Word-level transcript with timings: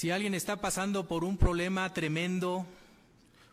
Si 0.00 0.10
alguien 0.10 0.32
está 0.32 0.62
pasando 0.62 1.06
por 1.06 1.24
un 1.24 1.36
problema 1.36 1.92
tremendo, 1.92 2.64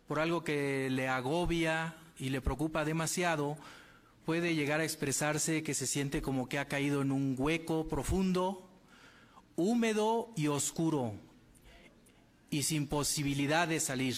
por 0.08 0.18
algo 0.18 0.46
que 0.46 0.90
le 0.90 1.10
agobia 1.10 1.98
y 2.18 2.30
le 2.30 2.40
preocupa 2.40 2.86
demasiado, 2.86 3.58
puede 4.26 4.56
llegar 4.56 4.80
a 4.80 4.86
expresarse 4.86 5.62
que 5.62 5.74
se 5.74 5.86
siente 5.86 6.22
como 6.22 6.48
que 6.48 6.58
ha 6.58 6.70
caído 6.70 7.02
en 7.02 7.12
un 7.12 7.36
hueco 7.38 7.90
profundo, 7.90 8.66
húmedo 9.58 10.32
y 10.38 10.48
oscuro, 10.48 11.16
y 12.50 12.64
sin 12.64 12.88
posibilidad 12.88 13.68
de 13.68 13.82
salir. 13.82 14.16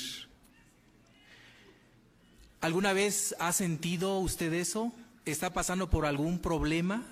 ¿Alguna 2.62 2.94
vez 2.94 3.36
ha 3.40 3.52
sentido 3.54 4.20
usted 4.20 4.54
eso? 4.54 4.94
¿Está 5.26 5.52
pasando 5.52 5.90
por 5.90 6.06
algún 6.06 6.38
problema? 6.38 7.04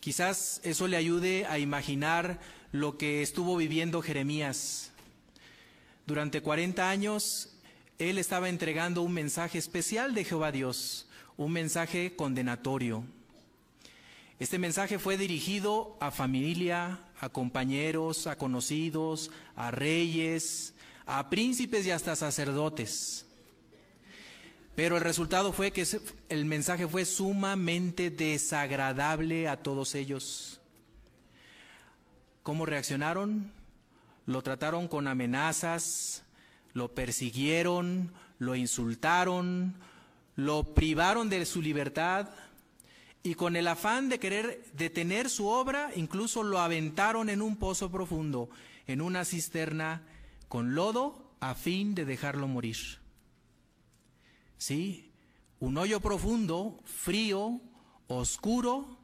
Quizás 0.00 0.60
eso 0.64 0.88
le 0.88 0.96
ayude 0.96 1.46
a 1.46 1.60
imaginar 1.60 2.40
lo 2.80 2.98
que 2.98 3.22
estuvo 3.22 3.56
viviendo 3.56 4.02
Jeremías. 4.02 4.90
Durante 6.06 6.40
40 6.40 6.88
años, 6.88 7.50
él 7.98 8.18
estaba 8.18 8.48
entregando 8.48 9.02
un 9.02 9.12
mensaje 9.12 9.58
especial 9.58 10.14
de 10.14 10.24
Jehová 10.24 10.52
Dios, 10.52 11.06
un 11.36 11.52
mensaje 11.52 12.14
condenatorio. 12.14 13.04
Este 14.38 14.58
mensaje 14.58 14.98
fue 14.98 15.16
dirigido 15.16 15.96
a 15.98 16.10
familia, 16.10 17.00
a 17.20 17.28
compañeros, 17.30 18.26
a 18.26 18.36
conocidos, 18.36 19.30
a 19.56 19.70
reyes, 19.70 20.74
a 21.06 21.30
príncipes 21.30 21.86
y 21.86 21.90
hasta 21.90 22.16
sacerdotes. 22.16 23.24
Pero 24.74 24.98
el 24.98 25.02
resultado 25.02 25.54
fue 25.54 25.72
que 25.72 25.86
el 26.28 26.44
mensaje 26.44 26.86
fue 26.86 27.06
sumamente 27.06 28.10
desagradable 28.10 29.48
a 29.48 29.56
todos 29.56 29.94
ellos. 29.94 30.60
¿Cómo 32.46 32.64
reaccionaron? 32.64 33.50
Lo 34.24 34.40
trataron 34.40 34.86
con 34.86 35.08
amenazas, 35.08 36.22
lo 36.74 36.94
persiguieron, 36.94 38.12
lo 38.38 38.54
insultaron, 38.54 39.74
lo 40.36 40.62
privaron 40.72 41.28
de 41.28 41.44
su 41.44 41.60
libertad 41.60 42.28
y 43.24 43.34
con 43.34 43.56
el 43.56 43.66
afán 43.66 44.08
de 44.08 44.20
querer 44.20 44.64
detener 44.74 45.28
su 45.28 45.48
obra, 45.48 45.90
incluso 45.96 46.44
lo 46.44 46.60
aventaron 46.60 47.30
en 47.30 47.42
un 47.42 47.56
pozo 47.56 47.90
profundo, 47.90 48.48
en 48.86 49.00
una 49.00 49.24
cisterna 49.24 50.02
con 50.46 50.76
lodo, 50.76 51.34
a 51.40 51.56
fin 51.56 51.96
de 51.96 52.04
dejarlo 52.04 52.46
morir. 52.46 52.76
¿Sí? 54.56 55.10
Un 55.58 55.78
hoyo 55.78 55.98
profundo, 55.98 56.78
frío, 56.84 57.60
oscuro 58.06 58.96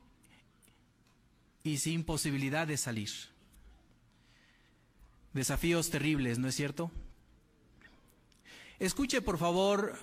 y 1.65 1.79
sin 1.79 2.05
posibilidad 2.05 2.69
de 2.69 2.77
salir. 2.77 3.31
Desafíos 5.33 5.91
terribles, 5.91 6.38
¿no 6.38 6.48
es 6.48 6.55
cierto? 6.55 6.91
Escuche, 8.78 9.22
por 9.22 9.38
favor, 9.38 9.98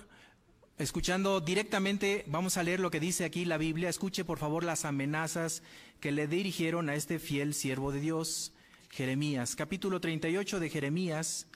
escuchando 0.78 1.40
directamente, 1.40 2.24
vamos 2.26 2.56
a 2.56 2.62
leer 2.62 2.80
lo 2.80 2.90
que 2.90 2.98
dice 2.98 3.24
aquí 3.24 3.44
la 3.44 3.58
Biblia, 3.58 3.88
escuche, 3.88 4.24
por 4.24 4.38
favor, 4.38 4.64
las 4.64 4.84
amenazas 4.84 5.62
que 6.00 6.10
le 6.10 6.26
dirigieron 6.26 6.88
a 6.88 6.94
este 6.94 7.18
fiel 7.18 7.54
siervo 7.54 7.92
de 7.92 8.00
Dios, 8.00 8.52
Jeremías, 8.90 9.54
capítulo 9.54 10.00
38 10.00 10.58
de 10.58 10.68
Jeremías, 10.70 11.46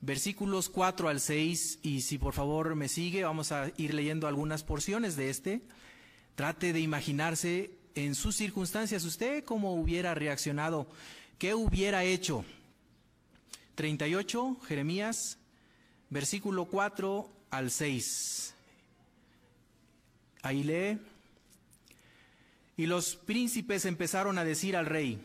versículos 0.00 0.70
4 0.70 1.08
al 1.08 1.20
6, 1.20 1.80
y 1.82 2.00
si 2.00 2.16
por 2.16 2.32
favor 2.32 2.74
me 2.74 2.88
sigue, 2.88 3.24
vamos 3.24 3.52
a 3.52 3.70
ir 3.76 3.92
leyendo 3.92 4.28
algunas 4.28 4.62
porciones 4.62 5.16
de 5.16 5.28
este. 5.28 5.60
Trate 6.36 6.72
de 6.72 6.80
imaginarse 6.80 7.72
en 7.94 8.14
sus 8.14 8.36
circunstancias 8.36 9.04
usted 9.04 9.44
cómo 9.44 9.74
hubiera 9.74 10.14
reaccionado, 10.14 10.88
qué 11.40 11.56
hubiera 11.56 12.04
hecho. 12.04 12.44
38, 13.74 14.58
Jeremías 14.68 15.38
versículo 16.10 16.66
4 16.66 17.30
al 17.50 17.70
6. 17.70 18.54
Ahí 20.42 20.62
lee. 20.62 20.98
Y 22.76 22.86
los 22.86 23.16
príncipes 23.16 23.84
empezaron 23.84 24.38
a 24.38 24.44
decir 24.44 24.76
al 24.76 24.86
rey, 24.86 25.18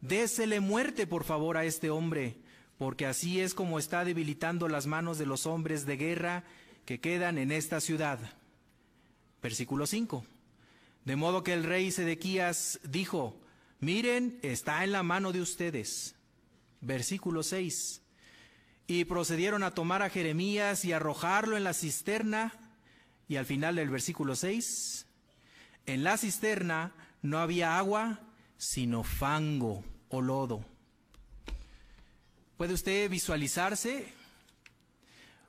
désele 0.00 0.60
muerte 0.60 1.06
por 1.06 1.24
favor 1.24 1.56
a 1.56 1.64
este 1.64 1.90
hombre, 1.90 2.36
porque 2.78 3.06
así 3.06 3.40
es 3.40 3.54
como 3.54 3.78
está 3.78 4.04
debilitando 4.04 4.68
las 4.68 4.86
manos 4.86 5.18
de 5.18 5.26
los 5.26 5.46
hombres 5.46 5.86
de 5.86 5.96
guerra 5.96 6.44
que 6.84 7.00
quedan 7.00 7.38
en 7.38 7.52
esta 7.52 7.80
ciudad. 7.80 8.18
Versículo 9.42 9.86
5. 9.86 10.24
De 11.04 11.16
modo 11.16 11.42
que 11.42 11.54
el 11.54 11.64
rey 11.64 11.90
Sedequías 11.90 12.80
dijo, 12.84 13.34
miren, 13.82 14.38
está 14.40 14.82
en 14.82 14.92
la 14.92 15.02
mano 15.02 15.30
de 15.32 15.42
ustedes. 15.42 16.14
Versículo 16.80 17.42
6 17.42 18.02
y 18.86 19.04
procedieron 19.04 19.62
a 19.62 19.72
tomar 19.72 20.02
a 20.02 20.10
Jeremías 20.10 20.84
y 20.84 20.92
arrojarlo 20.92 21.56
en 21.56 21.64
la 21.64 21.72
cisterna. 21.72 22.52
Y 23.28 23.36
al 23.36 23.46
final 23.46 23.76
del 23.76 23.88
versículo 23.88 24.36
6, 24.36 25.06
en 25.86 26.04
la 26.04 26.18
cisterna 26.18 26.92
no 27.22 27.38
había 27.38 27.78
agua, 27.78 28.20
sino 28.58 29.02
fango 29.02 29.82
o 30.08 30.20
lodo. 30.20 30.64
¿Puede 32.58 32.74
usted 32.74 33.08
visualizarse? 33.08 34.12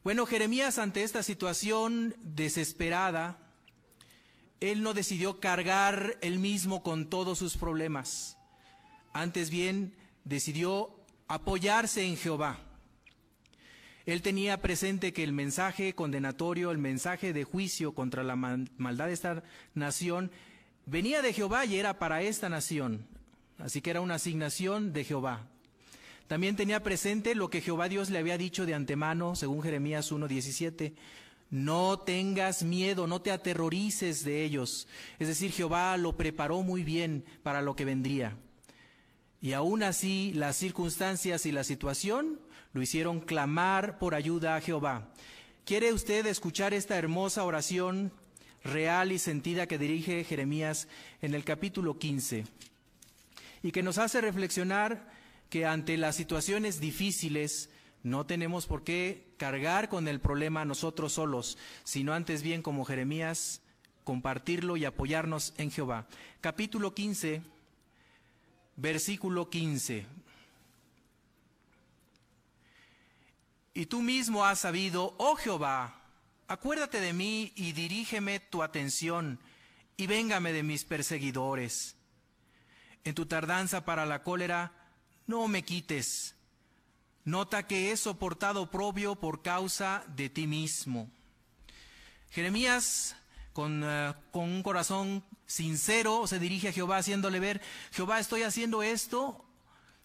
Bueno, 0.04 0.26
Jeremías 0.26 0.78
ante 0.78 1.04
esta 1.04 1.22
situación 1.24 2.16
desesperada, 2.20 3.43
él 4.72 4.81
no 4.81 4.94
decidió 4.94 5.41
cargar 5.41 6.18
él 6.22 6.40
mismo 6.40 6.84
con 6.84 7.09
todos 7.09 7.38
sus 7.38 7.57
problemas. 7.57 8.38
Antes 9.12 9.50
bien, 9.50 9.94
decidió 10.24 10.96
apoyarse 11.28 12.06
en 12.06 12.16
Jehová. 12.16 12.59
Él 14.06 14.22
tenía 14.22 14.62
presente 14.62 15.12
que 15.12 15.25
el 15.25 15.34
mensaje 15.34 15.94
condenatorio, 15.96 16.72
el 16.72 16.78
mensaje 16.78 17.34
de 17.34 17.44
juicio 17.44 17.94
contra 17.94 18.23
la 18.23 18.38
maldad 18.38 19.07
de 19.07 19.13
esta 19.13 19.44
nación, 19.73 20.31
venía 20.85 21.22
de 21.22 21.34
Jehová 21.34 21.66
y 21.66 21.75
era 21.75 22.00
para 22.00 22.22
esta 22.22 22.47
nación. 22.47 23.06
Así 23.57 23.81
que 23.81 23.90
era 23.90 24.00
una 24.00 24.16
asignación 24.16 24.94
de 24.94 25.03
Jehová. 25.03 25.46
También 26.28 26.56
tenía 26.56 26.84
presente 26.84 27.35
lo 27.35 27.50
que 27.50 27.59
Jehová 27.59 27.90
Dios 27.90 28.09
le 28.09 28.18
había 28.18 28.38
dicho 28.38 28.66
de 28.66 28.73
antemano, 28.73 29.35
según 29.35 29.62
Jeremías 29.62 30.09
1.17. 30.09 30.94
No 31.53 32.00
tengas 32.00 32.64
miedo, 32.64 33.06
no 33.06 33.22
te 33.22 33.30
aterrorices 33.30 34.24
de 34.24 34.44
ellos. 34.44 34.88
Es 35.19 35.28
decir, 35.28 35.52
Jehová 35.52 35.96
lo 35.97 36.18
preparó 36.18 36.64
muy 36.64 36.84
bien 36.84 37.24
para 37.44 37.62
lo 37.62 37.75
que 37.75 37.86
vendría. 37.86 38.36
Y 39.40 39.53
aún 39.53 39.84
así, 39.84 40.34
las 40.34 40.56
circunstancias 40.56 41.46
y 41.46 41.52
la 41.52 41.64
situación 41.64 42.40
lo 42.72 42.81
hicieron 42.81 43.19
clamar 43.19 44.00
por 44.00 44.16
ayuda 44.16 44.56
a 44.56 44.62
Jehová. 44.62 45.14
¿Quiere 45.64 45.94
usted 45.94 46.25
escuchar 46.25 46.74
esta 46.74 46.97
hermosa 46.97 47.44
oración 47.44 48.12
real 48.64 49.12
y 49.12 49.20
sentida 49.20 49.68
que 49.68 49.78
dirige 49.78 50.24
Jeremías 50.24 50.88
en 51.22 51.35
el 51.35 51.44
capítulo 51.44 52.00
15? 52.00 52.46
Y 53.62 53.72
que 53.72 53.84
nos 53.84 54.00
hace 54.00 54.22
reflexionar 54.22 55.08
que 55.52 55.68
ante 55.68 55.97
las 55.97 56.16
situaciones 56.16 56.80
difíciles 56.80 57.70
no 58.03 58.25
tenemos 58.25 58.68
por 58.68 58.84
qué 58.84 59.34
cargar 59.38 59.88
con 59.88 60.08
el 60.08 60.19
problema 60.19 60.66
nosotros 60.66 61.14
solos, 61.14 61.58
sino 61.86 62.14
antes 62.14 62.44
bien 62.44 62.62
como 62.62 62.86
Jeremías 62.86 63.62
compartirlo 64.03 64.75
y 64.78 64.84
apoyarnos 64.86 65.53
en 65.58 65.72
Jehová. 65.72 66.06
Capítulo 66.41 66.94
15, 66.94 67.41
versículo 68.75 69.50
15. 69.50 70.05
Y 73.73 73.85
tú 73.88 74.02
mismo 74.02 74.46
has 74.46 74.59
sabido, 74.59 75.16
oh 75.17 75.35
Jehová, 75.35 76.02
acuérdate 76.47 77.00
de 77.00 77.14
mí 77.14 77.53
y 77.55 77.72
dirígeme 77.72 78.40
tu 78.41 78.61
atención 78.61 79.40
y 79.97 80.08
véngame 80.08 80.53
de 80.53 80.64
mis 80.64 80.84
perseguidores. 80.84 81.96
En 83.05 83.16
tu 83.16 83.26
tardanza 83.26 83.85
para 83.85 84.05
la 84.05 84.23
cólera, 84.23 84.72
no 85.26 85.47
me 85.47 85.64
quites. 85.64 86.35
Nota 87.25 87.67
que 87.67 87.91
he 87.91 87.97
soportado 87.97 88.70
propio 88.70 89.16
por 89.16 89.41
causa 89.41 90.03
de 90.16 90.29
ti 90.29 90.47
mismo. 90.47 91.09
Jeremías, 92.31 93.16
con, 93.53 93.84
eh, 93.84 94.14
con 94.31 94.43
un 94.49 94.64
corazón 94.64 95.23
sincero, 95.46 96.28
se 96.28 96.40
dirige 96.40 96.70
a 96.70 96.73
Jehová 96.73 96.97
haciéndole 96.97 97.40
ver, 97.40 97.61
Jehová, 97.91 98.20
estoy 98.20 98.43
haciendo 98.43 98.84
esto, 98.84 99.46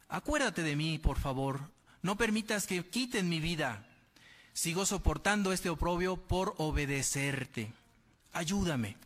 acuérdate 0.09 0.63
de 0.63 0.77
mí, 0.77 0.99
por 0.99 1.19
favor, 1.19 1.61
no 2.03 2.17
permitas 2.17 2.67
que 2.67 2.87
quiten 2.87 3.29
mi 3.29 3.41
vida. 3.41 3.85
Sigo 4.53 4.87
soportando 4.87 5.53
este 5.53 5.71
oprobio 5.71 6.17
por 6.17 6.55
obedecerte. 6.59 7.73
Ayúdame. 8.33 8.97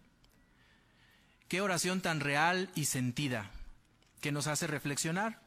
Qué 1.48 1.60
oración 1.60 2.00
tan 2.00 2.20
real 2.20 2.70
y 2.74 2.86
sentida 2.86 3.50
que 4.20 4.32
nos 4.32 4.46
hace 4.46 4.66
reflexionar. 4.66 5.40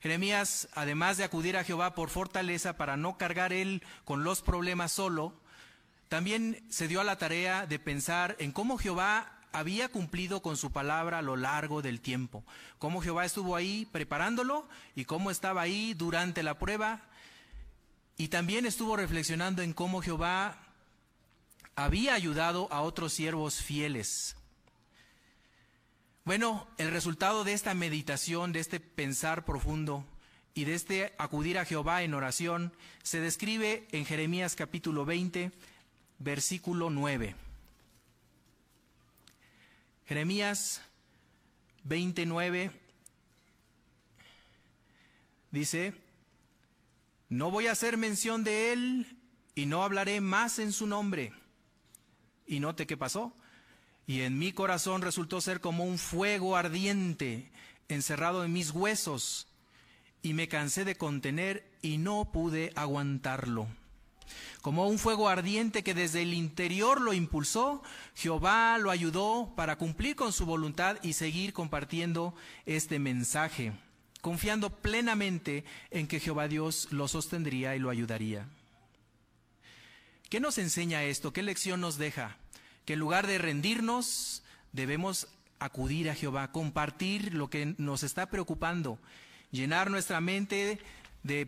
Jeremías, 0.00 0.68
además 0.74 1.16
de 1.16 1.24
acudir 1.24 1.56
a 1.56 1.64
Jehová 1.64 1.94
por 1.94 2.08
fortaleza 2.08 2.76
para 2.76 2.96
no 2.96 3.18
cargar 3.18 3.52
él 3.52 3.82
con 4.04 4.24
los 4.24 4.40
problemas 4.40 4.92
solo, 4.92 5.34
también 6.08 6.64
se 6.70 6.88
dio 6.88 7.00
a 7.00 7.04
la 7.04 7.18
tarea 7.18 7.66
de 7.66 7.78
pensar 7.78 8.34
en 8.38 8.50
cómo 8.50 8.78
Jehová 8.78 9.40
había 9.52 9.88
cumplido 9.88 10.42
con 10.42 10.56
su 10.56 10.72
palabra 10.72 11.18
a 11.18 11.22
lo 11.22 11.36
largo 11.36 11.82
del 11.82 12.00
tiempo, 12.00 12.44
cómo 12.78 13.02
Jehová 13.02 13.24
estuvo 13.24 13.56
ahí 13.56 13.86
preparándolo 13.92 14.68
y 14.94 15.04
cómo 15.04 15.30
estaba 15.30 15.62
ahí 15.62 15.94
durante 15.94 16.42
la 16.42 16.58
prueba. 16.58 17.02
Y 18.16 18.28
también 18.28 18.66
estuvo 18.66 18.96
reflexionando 18.96 19.62
en 19.62 19.72
cómo 19.72 20.02
Jehová 20.02 20.58
había 21.76 22.14
ayudado 22.14 22.68
a 22.70 22.82
otros 22.82 23.12
siervos 23.12 23.62
fieles. 23.62 24.36
Bueno, 26.24 26.68
el 26.76 26.90
resultado 26.90 27.44
de 27.44 27.54
esta 27.54 27.72
meditación, 27.72 28.52
de 28.52 28.60
este 28.60 28.78
pensar 28.78 29.46
profundo 29.46 30.04
y 30.52 30.64
de 30.64 30.74
este 30.74 31.14
acudir 31.16 31.58
a 31.58 31.64
Jehová 31.64 32.02
en 32.02 32.12
oración, 32.12 32.74
se 33.02 33.20
describe 33.20 33.88
en 33.92 34.04
Jeremías 34.04 34.54
capítulo 34.54 35.06
20, 35.06 35.50
versículo 36.18 36.90
9. 36.90 37.34
Jeremías 40.06 40.82
29 41.84 42.70
dice, 45.50 45.94
no 47.30 47.50
voy 47.50 47.68
a 47.68 47.72
hacer 47.72 47.96
mención 47.96 48.44
de 48.44 48.72
él 48.72 49.16
y 49.54 49.64
no 49.64 49.84
hablaré 49.84 50.20
más 50.20 50.58
en 50.58 50.72
su 50.72 50.86
nombre. 50.86 51.32
Y 52.46 52.60
note 52.60 52.86
qué 52.86 52.98
pasó. 52.98 53.32
Y 54.10 54.22
en 54.22 54.40
mi 54.40 54.50
corazón 54.50 55.02
resultó 55.02 55.40
ser 55.40 55.60
como 55.60 55.84
un 55.84 55.96
fuego 55.96 56.56
ardiente 56.56 57.48
encerrado 57.86 58.42
en 58.44 58.52
mis 58.52 58.72
huesos. 58.72 59.46
Y 60.20 60.32
me 60.32 60.48
cansé 60.48 60.84
de 60.84 60.96
contener 60.96 61.64
y 61.80 61.98
no 61.98 62.32
pude 62.32 62.72
aguantarlo. 62.74 63.68
Como 64.62 64.88
un 64.88 64.98
fuego 64.98 65.28
ardiente 65.28 65.84
que 65.84 65.94
desde 65.94 66.22
el 66.22 66.34
interior 66.34 67.00
lo 67.00 67.12
impulsó, 67.12 67.84
Jehová 68.16 68.78
lo 68.78 68.90
ayudó 68.90 69.52
para 69.54 69.76
cumplir 69.76 70.16
con 70.16 70.32
su 70.32 70.44
voluntad 70.44 70.96
y 71.04 71.12
seguir 71.12 71.52
compartiendo 71.52 72.34
este 72.66 72.98
mensaje, 72.98 73.74
confiando 74.22 74.70
plenamente 74.70 75.64
en 75.92 76.08
que 76.08 76.18
Jehová 76.18 76.48
Dios 76.48 76.88
lo 76.90 77.06
sostendría 77.06 77.76
y 77.76 77.78
lo 77.78 77.90
ayudaría. 77.90 78.48
¿Qué 80.28 80.40
nos 80.40 80.58
enseña 80.58 81.04
esto? 81.04 81.32
¿Qué 81.32 81.44
lección 81.44 81.80
nos 81.80 81.96
deja? 81.96 82.39
Que 82.90 82.94
en 82.94 82.98
lugar 82.98 83.28
de 83.28 83.38
rendirnos, 83.38 84.42
debemos 84.72 85.28
acudir 85.60 86.10
a 86.10 86.16
Jehová, 86.16 86.50
compartir 86.50 87.34
lo 87.34 87.48
que 87.48 87.76
nos 87.78 88.02
está 88.02 88.26
preocupando, 88.26 88.98
llenar 89.52 89.92
nuestra 89.92 90.20
mente 90.20 90.80
de 91.22 91.46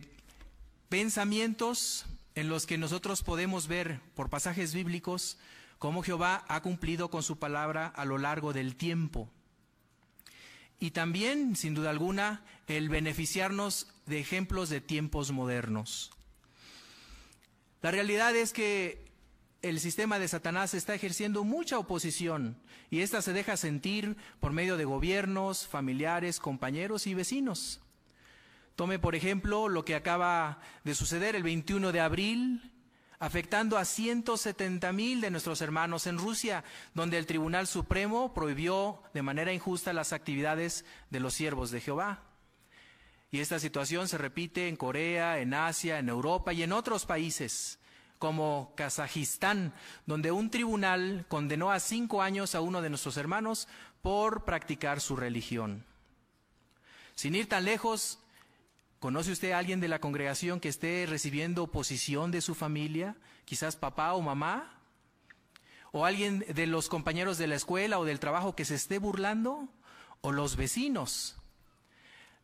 pensamientos 0.87 2.05
en 2.35 2.47
los 2.47 2.65
que 2.65 2.77
nosotros 2.77 3.23
podemos 3.23 3.67
ver 3.67 3.99
por 4.15 4.29
pasajes 4.29 4.73
bíblicos 4.73 5.37
cómo 5.79 6.01
Jehová 6.01 6.45
ha 6.47 6.61
cumplido 6.61 7.09
con 7.09 7.23
su 7.23 7.37
palabra 7.37 7.87
a 7.87 8.05
lo 8.05 8.17
largo 8.17 8.53
del 8.53 8.77
tiempo. 8.77 9.29
Y 10.79 10.91
también, 10.91 11.57
sin 11.57 11.73
duda 11.73 11.89
alguna, 11.89 12.45
el 12.67 12.87
beneficiarnos 12.87 13.87
de 14.05 14.21
ejemplos 14.21 14.69
de 14.69 14.79
tiempos 14.79 15.33
modernos. 15.33 16.09
La 17.81 17.91
realidad 17.91 18.33
es 18.33 18.53
que 18.53 19.11
el 19.63 19.79
sistema 19.79 20.19
de 20.19 20.27
Satanás 20.27 20.73
está 20.73 20.93
ejerciendo 20.93 21.45
mucha 21.45 21.79
oposición 21.79 22.57
y 22.91 22.99
esta 22.99 23.21
se 23.21 23.31
deja 23.31 23.55
sentir 23.55 24.17
por 24.41 24.51
medio 24.51 24.75
de 24.75 24.83
gobiernos, 24.83 25.65
familiares, 25.65 26.41
compañeros 26.41 27.07
y 27.07 27.13
vecinos. 27.13 27.79
Tome, 28.75 28.99
por 28.99 29.15
ejemplo, 29.15 29.69
lo 29.69 29.85
que 29.85 29.95
acaba 29.95 30.59
de 30.83 30.93
suceder 30.93 31.35
el 31.37 31.43
21 31.43 31.93
de 31.93 32.01
abril, 32.01 32.73
afectando 33.19 33.77
a 33.77 33.85
170 33.85 34.91
mil 34.91 35.21
de 35.21 35.31
nuestros 35.31 35.61
hermanos 35.61 36.07
en 36.07 36.17
Rusia, 36.17 36.65
donde 36.93 37.17
el 37.17 37.25
Tribunal 37.25 37.65
Supremo 37.65 38.33
prohibió 38.33 39.01
de 39.13 39.21
manera 39.21 39.53
injusta 39.53 39.93
las 39.93 40.11
actividades 40.11 40.83
de 41.09 41.21
los 41.21 41.35
siervos 41.35 41.71
de 41.71 41.79
Jehová. 41.79 42.23
Y 43.31 43.39
esta 43.39 43.59
situación 43.59 44.09
se 44.09 44.17
repite 44.17 44.67
en 44.67 44.75
Corea, 44.75 45.39
en 45.39 45.53
Asia, 45.53 45.99
en 45.99 46.09
Europa 46.09 46.51
y 46.51 46.63
en 46.63 46.73
otros 46.73 47.05
países, 47.05 47.79
como 48.23 48.71
Kazajistán, 48.77 49.73
donde 50.05 50.31
un 50.31 50.49
tribunal 50.49 51.25
condenó 51.27 51.73
a 51.73 51.81
cinco 51.81 52.21
años 52.21 52.55
a 52.55 52.61
uno 52.61 52.81
de 52.81 52.89
nuestros 52.89 53.17
hermanos 53.17 53.67
por 54.01 54.45
practicar 54.45 55.01
su 55.01 55.17
religión. 55.17 55.85
Sin 57.15 57.35
ir 57.35 57.49
tan 57.49 57.65
lejos, 57.65 58.19
¿Conoce 59.01 59.33
usted 59.33 59.51
a 59.51 59.57
alguien 59.57 59.81
de 59.81 59.89
la 59.89 59.99
congregación 59.99 60.61
que 60.61 60.69
esté 60.69 61.05
recibiendo 61.05 61.63
oposición 61.63 62.31
de 62.31 62.39
su 62.39 62.55
familia? 62.55 63.17
Quizás 63.43 63.75
papá 63.75 64.13
o 64.13 64.21
mamá. 64.21 64.79
¿O 65.91 66.05
alguien 66.05 66.45
de 66.47 66.65
los 66.65 66.87
compañeros 66.87 67.37
de 67.37 67.47
la 67.47 67.55
escuela 67.55 67.99
o 67.99 68.05
del 68.05 68.21
trabajo 68.21 68.55
que 68.55 68.63
se 68.63 68.75
esté 68.75 68.99
burlando? 68.99 69.67
¿O 70.21 70.31
los 70.31 70.55
vecinos? 70.55 71.35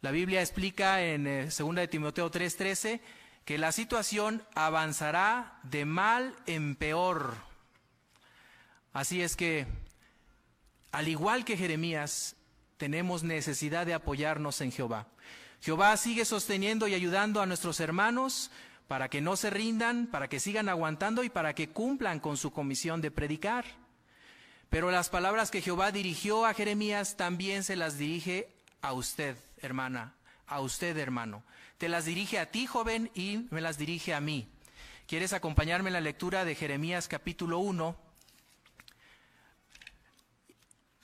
La 0.02 0.12
Biblia 0.12 0.42
explica 0.42 1.02
en 1.02 1.24
2 1.46 1.60
eh, 1.62 1.74
de 1.76 1.88
Timoteo 1.88 2.30
3:13 2.30 3.00
que 3.50 3.58
la 3.58 3.72
situación 3.72 4.44
avanzará 4.54 5.58
de 5.64 5.84
mal 5.84 6.36
en 6.46 6.76
peor. 6.76 7.34
Así 8.94 9.24
es 9.24 9.36
que, 9.36 9.66
al 10.92 11.08
igual 11.08 11.46
que 11.46 11.58
Jeremías, 11.58 12.36
tenemos 12.78 13.24
necesidad 13.24 13.88
de 13.88 13.96
apoyarnos 13.96 14.62
en 14.62 14.72
Jehová. 14.72 15.08
Jehová 15.62 15.98
sigue 15.98 16.26
sosteniendo 16.26 16.88
y 16.88 16.94
ayudando 16.94 17.42
a 17.42 17.48
nuestros 17.48 17.80
hermanos 17.80 18.52
para 18.88 19.10
que 19.10 19.20
no 19.20 19.36
se 19.36 19.50
rindan, 19.50 20.06
para 20.06 20.28
que 20.28 20.40
sigan 20.40 20.70
aguantando 20.70 21.24
y 21.24 21.30
para 21.30 21.56
que 21.56 21.70
cumplan 21.70 22.20
con 22.20 22.38
su 22.38 22.52
comisión 22.52 23.02
de 23.02 23.10
predicar. 23.10 23.66
Pero 24.70 24.92
las 24.92 25.10
palabras 25.10 25.50
que 25.50 25.64
Jehová 25.64 25.92
dirigió 25.92 26.46
a 26.46 26.54
Jeremías 26.54 27.18
también 27.18 27.64
se 27.64 27.76
las 27.76 27.98
dirige 27.98 28.48
a 28.84 28.94
usted, 28.94 29.36
hermana, 29.58 30.14
a 30.50 30.60
usted, 30.60 30.98
hermano. 30.98 31.44
Te 31.78 31.88
las 31.88 32.06
dirige 32.06 32.40
a 32.40 32.52
ti, 32.52 32.66
joven, 32.66 33.12
y 33.14 33.48
me 33.52 33.62
las 33.62 33.78
dirige 33.78 34.14
a 34.14 34.20
mí. 34.20 34.50
¿Quieres 35.08 35.34
acompañarme 35.34 35.90
en 35.90 35.94
la 35.94 36.02
lectura 36.02 36.46
de 36.46 36.56
Jeremías 36.56 37.08
capítulo 37.08 37.60
1? 37.60 37.96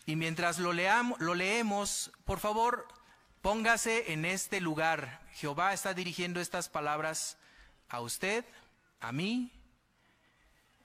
Y 0.08 0.16
mientras 0.16 0.60
lo, 0.60 0.74
leamos, 0.74 1.20
lo 1.20 1.34
leemos, 1.34 2.12
por 2.26 2.40
favor, 2.40 2.88
Póngase 3.46 4.12
en 4.12 4.26
este 4.26 4.60
lugar. 4.60 5.22
Jehová 5.34 5.72
está 5.72 5.94
dirigiendo 5.94 6.40
estas 6.40 6.68
palabras 6.68 7.38
a 7.90 8.02
usted, 8.02 8.44
a 9.00 9.12
mí. 9.12 9.52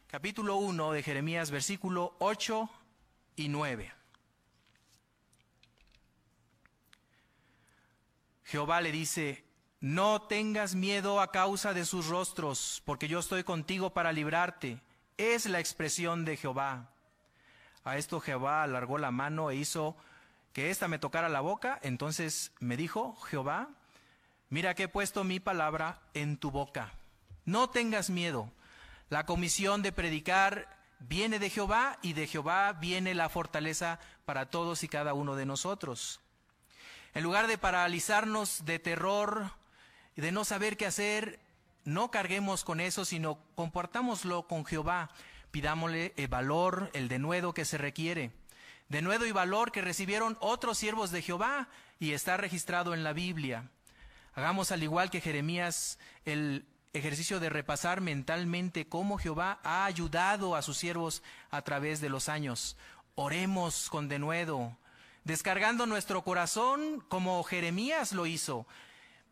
Capítulo 0.09 0.57
1 0.57 0.93
de 0.93 1.03
Jeremías, 1.03 1.51
versículo 1.51 2.15
8 2.19 2.69
y 3.37 3.49
9. 3.49 4.00
Jehová 8.51 8.81
le 8.81 8.91
dice, 8.91 9.45
no 9.79 10.23
tengas 10.23 10.75
miedo 10.75 11.21
a 11.21 11.31
causa 11.31 11.73
de 11.73 11.85
sus 11.85 12.09
rostros, 12.09 12.83
porque 12.85 13.07
yo 13.07 13.21
estoy 13.21 13.45
contigo 13.45 13.91
para 13.91 14.13
librarte. 14.13 14.81
Es 15.17 15.47
la 15.47 15.61
expresión 15.61 16.25
de 16.25 16.37
Jehová. 16.37 16.91
A 17.85 17.97
esto 17.97 18.19
Jehová 18.19 18.65
alargó 18.65 18.99
la 18.99 19.13
mano 19.13 19.53
e 19.53 19.57
hizo 19.57 19.97
que 20.53 20.71
ésta 20.71 20.89
me 20.89 20.99
tocara 20.99 21.29
la 21.29 21.41
boca, 21.41 21.79
entonces 21.83 22.51
me 22.59 22.77
dijo 22.77 23.15
Jehová, 23.21 23.69
mira 24.49 24.75
que 24.75 24.85
he 24.85 24.89
puesto 24.89 25.23
mi 25.23 25.39
palabra 25.39 26.03
en 26.13 26.37
tu 26.37 26.51
boca. 26.51 26.93
No 27.45 27.71
tengas 27.71 28.11
miedo. 28.11 28.51
La 29.11 29.27
comisión 29.27 29.81
de 29.81 29.93
predicar 29.93 30.77
viene 30.99 31.39
de 31.39 31.51
Jehová 31.51 32.01
y 32.03 32.15
de 32.15 32.27
Jehová 32.27 32.73
viene 32.73 33.15
la 33.15 33.29
fortaleza 33.29 34.01
para 34.25 34.51
todos 34.51 34.83
y 34.83 34.89
cada 34.89 35.15
uno 35.15 35.37
de 35.37 35.47
nosotros. 35.47 36.21
En 37.15 37.23
lugar 37.23 37.47
de 37.47 37.59
paralizarnos 37.59 38.65
de 38.65 38.79
terror 38.79 39.53
y 40.17 40.21
de 40.21 40.33
no 40.33 40.45
saber 40.45 40.77
qué 40.77 40.87
hacer, 40.87 41.41
no 41.85 42.11
carguemos 42.11 42.65
con 42.65 42.81
eso, 42.81 43.05
sino 43.05 43.39
comportámoslo 43.55 44.47
con 44.47 44.65
Jehová. 44.65 45.11
Pidámosle 45.51 46.13
el 46.17 46.29
valor, 46.29 46.91
el 46.93 47.09
denuedo 47.09 47.55
que 47.55 47.65
se 47.65 47.79
requiere 47.79 48.33
denuedo 48.91 49.25
y 49.25 49.33
valor 49.33 49.73
que 49.73 49.81
recibieron 49.81 50.37
otros 50.41 50.77
siervos 50.77 51.11
de 51.13 51.23
Jehová 51.23 51.69
y 51.99 52.13
está 52.13 52.37
registrado 52.37 52.93
en 52.93 53.03
la 53.03 53.15
Biblia. 53.15 53.71
Hagamos 54.35 54.73
al 54.73 54.83
igual 54.83 55.11
que 55.11 55.21
Jeremías 55.21 55.99
el 56.25 56.67
ejercicio 56.93 57.39
de 57.39 57.51
repasar 57.51 58.01
mentalmente 58.01 58.89
cómo 58.89 59.17
Jehová 59.17 59.61
ha 59.63 59.85
ayudado 59.85 60.57
a 60.57 60.63
sus 60.63 60.77
siervos 60.77 61.23
a 61.51 61.63
través 61.63 62.01
de 62.01 62.09
los 62.09 62.29
años. 62.29 62.77
Oremos 63.15 63.89
con 63.91 64.09
denuedo, 64.09 64.77
descargando 65.25 65.87
nuestro 65.87 66.23
corazón 66.23 67.05
como 67.09 67.43
Jeremías 67.43 68.13
lo 68.13 68.27
hizo, 68.27 68.67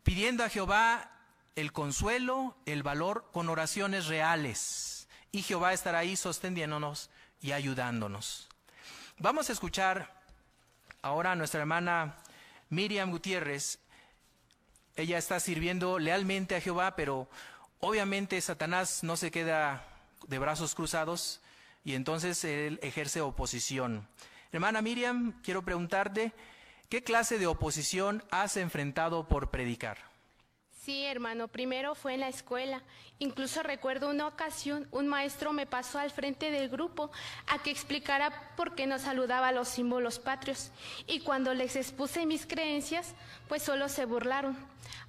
pidiendo 0.03 0.43
a 0.43 0.49
Jehová 0.49 1.11
el 1.55 1.71
consuelo, 1.71 2.55
el 2.65 2.83
valor 2.83 3.29
con 3.31 3.49
oraciones 3.49 4.07
reales. 4.07 5.07
Y 5.31 5.43
Jehová 5.43 5.73
estará 5.73 5.99
ahí 5.99 6.15
sosteniéndonos 6.15 7.09
y 7.41 7.51
ayudándonos. 7.51 8.49
Vamos 9.17 9.49
a 9.49 9.53
escuchar 9.53 10.21
ahora 11.01 11.33
a 11.33 11.35
nuestra 11.35 11.59
hermana 11.59 12.17
Miriam 12.69 13.11
Gutiérrez. 13.11 13.79
Ella 14.95 15.17
está 15.17 15.39
sirviendo 15.39 15.99
lealmente 15.99 16.55
a 16.55 16.61
Jehová, 16.61 16.95
pero 16.95 17.29
obviamente 17.79 18.39
Satanás 18.41 19.03
no 19.03 19.17
se 19.17 19.31
queda 19.31 19.85
de 20.27 20.39
brazos 20.39 20.75
cruzados 20.75 21.41
y 21.83 21.95
entonces 21.95 22.43
él 22.43 22.79
ejerce 22.81 23.21
oposición. 23.21 24.07
Hermana 24.51 24.81
Miriam, 24.81 25.39
quiero 25.43 25.61
preguntarte, 25.61 26.31
¿qué 26.89 27.03
clase 27.03 27.37
de 27.37 27.45
oposición 27.45 28.23
has 28.31 28.57
enfrentado 28.57 29.27
por 29.27 29.51
predicar? 29.51 30.09
Sí, 30.71 31.05
hermano, 31.05 31.49
primero 31.49 31.93
fue 31.93 32.15
en 32.15 32.21
la 32.21 32.29
escuela. 32.29 32.81
Incluso 33.19 33.61
recuerdo 33.61 34.09
una 34.09 34.25
ocasión, 34.25 34.87
un 34.89 35.07
maestro 35.07 35.53
me 35.53 35.67
pasó 35.67 35.99
al 35.99 36.09
frente 36.09 36.49
del 36.49 36.67
grupo 36.67 37.11
a 37.45 37.59
que 37.59 37.69
explicara 37.69 38.55
por 38.55 38.73
qué 38.73 38.87
no 38.87 38.97
saludaba 38.97 39.51
los 39.51 39.67
símbolos 39.67 40.17
patrios. 40.17 40.71
Y 41.05 41.19
cuando 41.19 41.53
les 41.53 41.75
expuse 41.75 42.25
mis 42.25 42.47
creencias, 42.47 43.13
pues 43.47 43.61
solo 43.61 43.87
se 43.87 44.05
burlaron. 44.05 44.57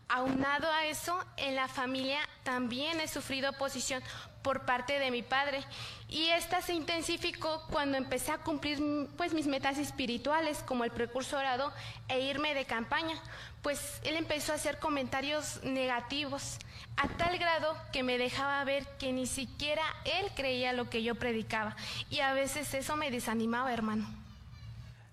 Aunado 0.09 0.71
a 0.71 0.85
eso, 0.85 1.25
en 1.39 1.55
la 1.55 1.69
familia 1.69 2.19
también 2.43 3.01
he 3.01 3.09
sufrido 3.09 3.51
oposición 3.51 4.03
por 4.43 4.65
parte 4.65 4.99
de 4.99 5.11
mi 5.11 5.23
padre 5.23 5.65
y 6.09 6.29
esta 6.31 6.61
se 6.63 6.75
intensificó 6.75 7.67
cuando 7.71 7.97
empecé 7.97 8.33
a 8.33 8.39
cumplir 8.39 8.79
pues 9.17 9.33
mis 9.33 9.47
metas 9.47 9.79
espirituales 9.79 10.59
como 10.65 10.85
el 10.85 10.91
precursorado 10.91 11.73
e 12.09 12.21
irme 12.21 12.55
de 12.55 12.65
campaña, 12.65 13.21
pues 13.63 14.01
él 14.05 14.17
empezó 14.17 14.53
a 14.53 14.57
hacer 14.57 14.79
comentarios 14.79 15.63
negativos 15.63 16.59
a 16.97 17.09
tal 17.09 17.39
grado 17.39 17.77
que 17.93 18.03
me 18.03 18.19
dejaba 18.19 18.63
ver 18.65 18.87
que 18.99 19.13
ni 19.13 19.27
siquiera 19.27 19.83
él 20.05 20.31
creía 20.35 20.73
lo 20.73 20.91
que 20.91 21.03
yo 21.03 21.15
predicaba 21.15 21.77
y 22.11 22.21
a 22.21 22.33
veces 22.33 22.75
eso 22.75 22.97
me 22.97 23.11
desanimaba, 23.11 23.73
hermano. 23.73 24.07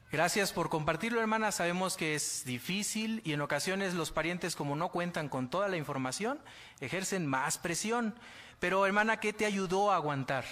Gracias 0.10 0.54
por 0.54 0.70
compartirlo, 0.70 1.20
hermana. 1.20 1.52
Sabemos 1.52 1.98
que 1.98 2.16
es 2.16 2.46
difícil 2.46 3.22
y 3.26 3.34
en 3.34 3.42
ocasiones 3.42 3.94
los 3.94 4.12
parientes, 4.12 4.56
como 4.56 4.78
no 4.78 4.88
cuentan 4.88 5.28
con 5.28 5.50
toda 5.50 5.68
la 5.68 5.76
información, 5.76 6.40
ejercen 6.80 7.28
más 7.28 7.58
presión. 7.58 8.16
Pero, 8.60 8.86
hermana, 8.86 9.20
¿qué 9.20 9.34
te 9.34 9.46
ayudó 9.46 9.92
a 9.92 9.96
aguantar? 9.96 10.46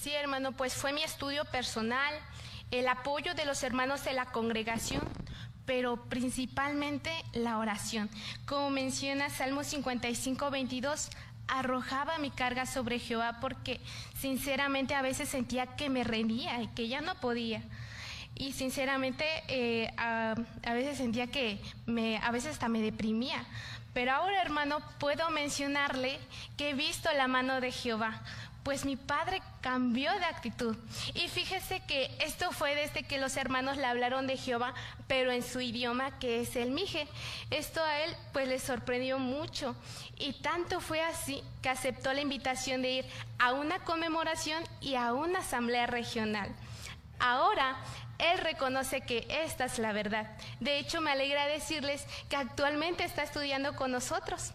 Sí, 0.00 0.12
hermano, 0.12 0.52
pues 0.52 0.74
fue 0.74 0.92
mi 0.92 1.02
estudio 1.02 1.44
personal, 1.46 2.14
el 2.70 2.88
apoyo 2.88 3.34
de 3.34 3.44
los 3.44 3.62
hermanos 3.62 4.04
de 4.04 4.12
la 4.12 4.26
congregación, 4.26 5.02
pero 5.64 5.96
principalmente 6.08 7.10
la 7.32 7.58
oración. 7.58 8.10
Como 8.46 8.70
menciona 8.70 9.30
Salmo 9.30 9.64
55, 9.64 10.50
22, 10.50 11.10
arrojaba 11.46 12.18
mi 12.18 12.30
carga 12.30 12.66
sobre 12.66 12.98
Jehová 12.98 13.38
porque 13.40 13.80
sinceramente 14.18 14.94
a 14.94 15.02
veces 15.02 15.28
sentía 15.28 15.66
que 15.76 15.88
me 15.88 16.04
rendía 16.04 16.62
y 16.62 16.68
que 16.68 16.88
ya 16.88 17.00
no 17.00 17.14
podía 17.14 17.62
y 18.38 18.52
sinceramente 18.52 19.24
eh, 19.48 19.92
a, 19.96 20.34
veces 20.72 20.96
sentía 20.96 21.26
que 21.26 21.60
me, 21.86 22.18
a 22.18 22.30
veces 22.30 22.52
hasta 22.52 22.68
me 22.68 22.80
deprimía. 22.80 23.44
Pero 23.94 24.12
ahora, 24.12 24.42
hermano, 24.42 24.80
puedo 24.98 25.30
mencionarle 25.30 26.18
que 26.56 26.70
he 26.70 26.74
visto 26.74 27.10
la 27.12 27.28
mano 27.28 27.60
de 27.60 27.72
Jehová, 27.72 28.22
pues 28.62 28.84
mi 28.84 28.96
padre 28.96 29.40
cambió 29.62 30.12
de 30.18 30.26
actitud. 30.26 30.76
Y 31.14 31.28
fíjese 31.28 31.80
que 31.86 32.14
esto 32.20 32.52
fue 32.52 32.74
desde 32.74 33.02
que 33.02 33.18
los 33.18 33.36
hermanos 33.38 33.78
le 33.78 33.86
hablaron 33.86 34.26
de 34.26 34.36
Jehová, 34.36 34.74
pero 35.06 35.32
en 35.32 35.42
su 35.42 35.60
idioma 35.60 36.18
que 36.18 36.42
es 36.42 36.54
el 36.54 36.70
mije. 36.70 37.08
Esto 37.50 37.82
a 37.82 38.00
él 38.00 38.14
pues 38.34 38.46
le 38.46 38.58
sorprendió 38.58 39.18
mucho. 39.18 39.74
Y 40.18 40.34
tanto 40.34 40.80
fue 40.80 41.00
así 41.00 41.42
que 41.62 41.70
aceptó 41.70 42.12
la 42.12 42.20
invitación 42.20 42.82
de 42.82 42.90
ir 42.90 43.06
a 43.38 43.52
una 43.52 43.78
conmemoración 43.80 44.62
y 44.82 44.96
a 44.96 45.14
una 45.14 45.38
asamblea 45.38 45.86
regional. 45.86 46.54
Ahora 47.18 47.76
él 48.18 48.38
reconoce 48.38 49.00
que 49.00 49.26
esta 49.28 49.66
es 49.66 49.78
la 49.78 49.92
verdad. 49.92 50.30
De 50.60 50.78
hecho, 50.78 51.00
me 51.00 51.12
alegra 51.12 51.46
decirles 51.46 52.04
que 52.28 52.36
actualmente 52.36 53.04
está 53.04 53.22
estudiando 53.22 53.76
con 53.76 53.92
nosotros. 53.92 54.52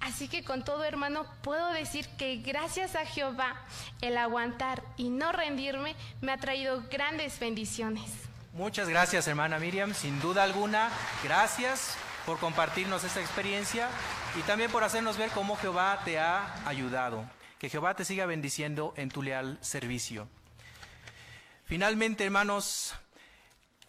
Así 0.00 0.28
que 0.28 0.44
con 0.44 0.64
todo 0.64 0.84
hermano, 0.84 1.26
puedo 1.42 1.70
decir 1.70 2.06
que 2.18 2.36
gracias 2.36 2.94
a 2.94 3.06
Jehová, 3.06 3.56
el 4.00 4.18
aguantar 4.18 4.82
y 4.96 5.08
no 5.08 5.32
rendirme 5.32 5.96
me 6.20 6.32
ha 6.32 6.36
traído 6.36 6.84
grandes 6.90 7.38
bendiciones. 7.38 8.04
Muchas 8.52 8.88
gracias, 8.88 9.26
hermana 9.28 9.58
Miriam. 9.58 9.94
Sin 9.94 10.20
duda 10.20 10.42
alguna, 10.42 10.90
gracias 11.22 11.96
por 12.24 12.38
compartirnos 12.38 13.04
esta 13.04 13.20
experiencia 13.20 13.88
y 14.38 14.42
también 14.42 14.70
por 14.70 14.84
hacernos 14.84 15.16
ver 15.16 15.30
cómo 15.30 15.56
Jehová 15.56 16.00
te 16.04 16.18
ha 16.18 16.66
ayudado. 16.66 17.24
Que 17.58 17.70
Jehová 17.70 17.94
te 17.94 18.04
siga 18.04 18.26
bendiciendo 18.26 18.92
en 18.96 19.08
tu 19.08 19.22
leal 19.22 19.58
servicio. 19.62 20.28
Finalmente, 21.64 22.24
hermanos, 22.24 22.94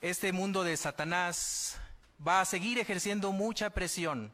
este 0.01 0.31
mundo 0.31 0.63
de 0.63 0.77
Satanás 0.77 1.77
va 2.25 2.41
a 2.41 2.45
seguir 2.45 2.77
ejerciendo 2.79 3.31
mucha 3.31 3.71
presión. 3.71 4.31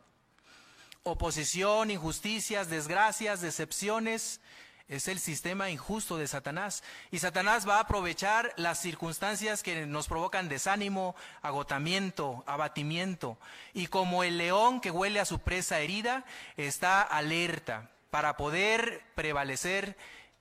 Oposición, 1.03 1.91
injusticias, 1.91 2.69
desgracias, 2.69 3.41
decepciones. 3.41 4.41
Es 4.89 5.07
el 5.07 5.19
sistema 5.19 5.69
injusto 5.69 6.17
de 6.17 6.27
Satanás. 6.27 6.83
Y 7.11 7.19
Satanás 7.19 7.67
va 7.67 7.77
a 7.77 7.81
aprovechar 7.81 8.53
las 8.57 8.79
circunstancias 8.81 9.63
que 9.63 9.85
nos 9.85 10.07
provocan 10.07 10.49
desánimo, 10.49 11.15
agotamiento, 11.41 12.43
abatimiento. 12.45 13.37
Y 13.73 13.87
como 13.87 14.23
el 14.23 14.37
león 14.37 14.81
que 14.81 14.91
huele 14.91 15.21
a 15.21 15.25
su 15.25 15.39
presa 15.39 15.79
herida, 15.79 16.25
está 16.57 17.01
alerta 17.01 17.89
para 18.09 18.35
poder 18.35 19.01
prevalecer, 19.15 19.97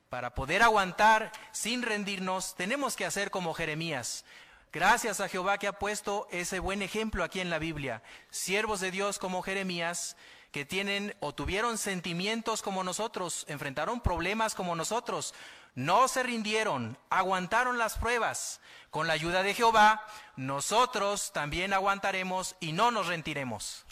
para 0.09 0.35
poder 0.35 0.63
aguantar 0.63 1.31
sin 1.53 1.83
rendirnos. 1.83 2.57
Tenemos 2.57 2.97
que 2.97 3.07
hacer 3.07 3.31
como 3.31 3.55
Jeremías 3.55 4.25
Gracias 4.73 5.21
a 5.21 5.29
Jehová 5.29 5.59
que 5.59 5.67
ha 5.67 5.79
puesto 5.79 6.27
ese 6.31 6.59
buen 6.59 6.81
ejemplo 6.81 7.25
aquí 7.25 7.41
en 7.41 7.51
la 7.51 7.59
Biblia. 7.59 8.03
Siervos 8.31 8.81
de 8.81 8.91
Dios 8.91 9.19
como 9.19 9.43
Jeremías, 9.43 10.17
que 10.51 10.65
tienen 10.65 11.15
o 11.21 11.35
tuvieron 11.35 11.77
sentimientos 11.77 12.63
como 12.63 12.83
nosotros, 12.83 13.45
enfrentaron 13.49 14.01
problemas 14.01 14.55
como 14.55 14.75
nosotros, 14.75 15.35
no 15.75 16.09
se 16.09 16.23
rindieron, 16.23 16.97
aguantaron 17.11 17.77
las 17.77 17.99
pruebas. 17.99 18.63
Con 18.91 19.07
la 19.07 19.13
ayuda 19.13 19.43
de 19.43 19.53
Jehová, 19.53 20.07
nosotros 20.37 21.33
también 21.33 21.75
aguantaremos 21.75 22.57
y 22.59 22.73
no 22.73 22.91
nos 22.91 23.09
rendiremos. 23.09 23.85